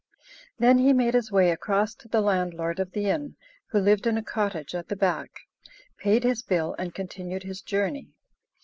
[0.57, 3.35] Then he made his way across to the landlord of the inn
[3.67, 5.29] (who lived in a cottage at the back),
[5.99, 8.09] paid his bill, and continued his journey.